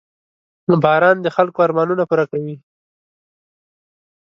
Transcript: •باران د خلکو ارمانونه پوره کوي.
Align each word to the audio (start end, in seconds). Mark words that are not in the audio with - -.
•باران 0.83 1.17
د 1.21 1.27
خلکو 1.35 1.59
ارمانونه 1.67 2.03
پوره 2.09 2.25
کوي. 2.31 2.55